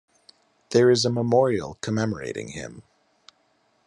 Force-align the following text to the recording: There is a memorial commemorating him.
There 0.71 0.89
is 0.89 1.05
a 1.05 1.11
memorial 1.11 1.77
commemorating 1.81 2.53
him. 2.53 2.81